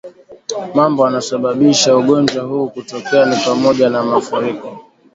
[0.73, 4.83] Mambo yanayosababisha ugonjwa huu kutokea ni pamoja na maafuriko